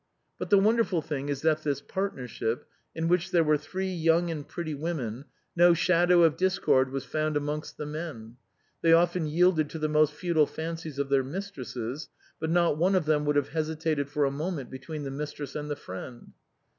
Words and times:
But 0.39 0.49
the 0.49 0.57
wonderful 0.57 1.03
thing 1.03 1.29
is 1.29 1.43
that 1.43 1.57
in 1.57 1.63
this 1.69 1.79
partnership, 1.79 2.65
in 2.95 3.03
DONEC 3.03 3.09
GRATUS. 3.09 3.09
187 3.09 3.09
which 3.11 3.31
there 3.31 3.43
were 3.43 3.57
three 3.57 3.93
young 3.95 4.31
and 4.31 4.47
pretty 4.49 4.73
women, 4.73 5.25
no 5.55 5.75
shadow 5.75 6.23
of 6.23 6.37
discord 6.37 6.91
was 6.91 7.05
found 7.05 7.37
amongst 7.37 7.77
the 7.77 7.85
men; 7.85 8.37
they 8.81 8.93
often 8.93 9.27
yielded 9.27 9.69
to 9.69 9.77
the 9.77 9.87
most 9.87 10.13
futile 10.15 10.47
fancies 10.47 10.97
of 10.97 11.09
their 11.09 11.23
mistresses, 11.23 12.09
but 12.39 12.49
not 12.49 12.79
one 12.79 12.95
of 12.95 13.05
them 13.05 13.25
would 13.25 13.35
have 13.35 13.49
hesitated 13.49 14.09
for 14.09 14.25
a 14.25 14.31
moment 14.31 14.71
between 14.71 15.03
the 15.03 15.11
mis 15.11 15.33
tress 15.33 15.53
and 15.55 15.69
the 15.69 15.75
friend. 15.75 16.31